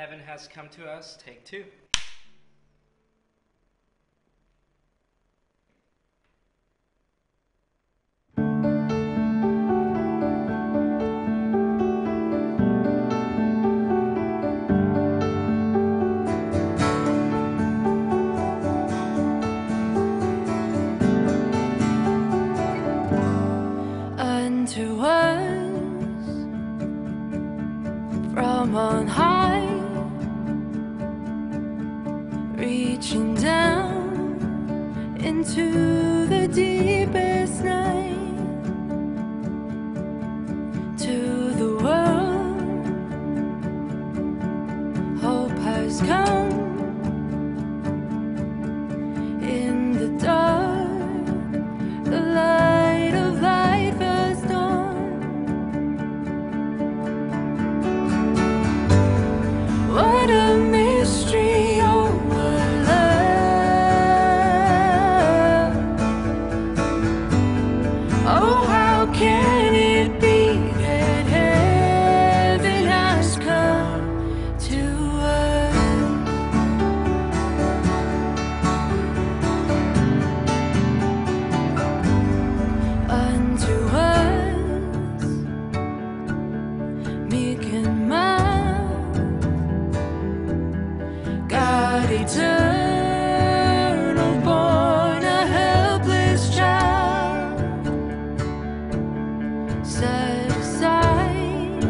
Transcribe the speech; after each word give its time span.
Heaven 0.00 0.20
has 0.20 0.48
come 0.48 0.66
to 0.70 0.88
us. 0.88 1.18
Take 1.22 1.44
two. 1.44 1.66
unto 24.18 25.00
us 25.00 25.60
from 28.32 28.74
on 28.74 29.06
high, 29.06 29.39
reaching 32.60 33.34
down 33.36 34.36
into 35.18 36.26
the 36.26 36.46
deepest 36.46 37.29
meek 87.30 87.62
and 87.72 88.08
mild, 88.08 89.14
God 91.48 92.10
eternal, 92.10 93.60
born 94.42 95.22
a 95.24 95.46
helpless 95.46 96.42
child, 96.56 97.60
set 99.86 100.50
aside 100.50 101.84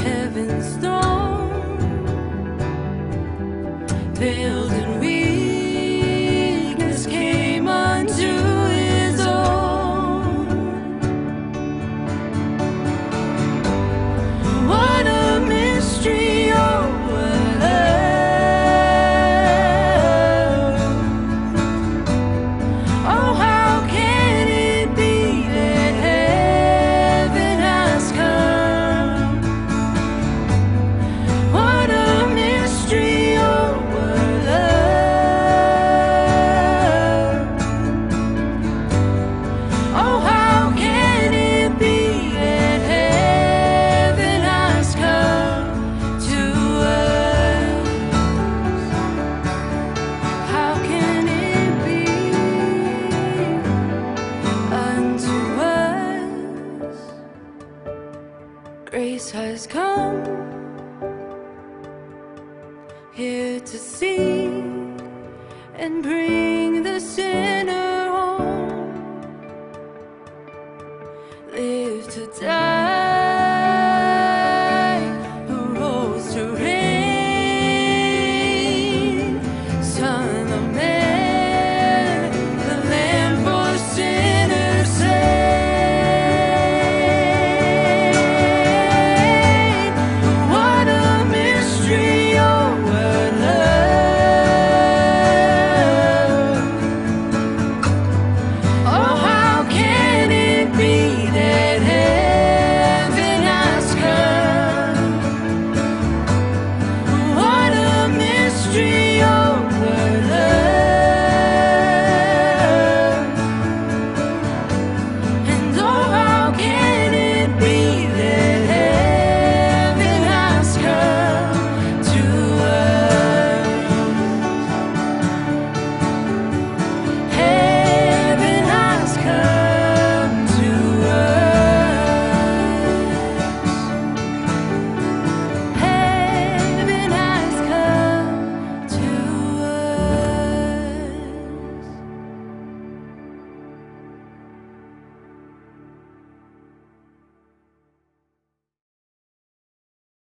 heaven's 0.00 0.76
throne, 0.76 1.98
has 59.28 59.66
come 59.66 60.24
here 63.12 63.60
to 63.60 63.78
see 63.78 64.46
and 65.74 66.02
bring 66.02 66.82
the 66.82 66.98
sinner 66.98 68.08
home, 68.08 69.20
live 71.52 72.08
to 72.08 72.26
die. 72.40 72.99